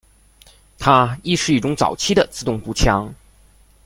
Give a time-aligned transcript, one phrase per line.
[0.79, 3.13] 它亦是一种早期的自动步枪。